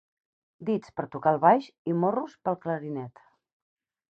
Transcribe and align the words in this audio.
Dits 0.69 0.93
per 0.99 1.03
a 1.09 1.09
tocar 1.15 1.33
el 1.37 1.37
baix 1.43 1.67
i 1.91 1.95
morros 2.05 2.33
per 2.43 2.55
al 2.55 2.59
clarinet. 2.65 3.23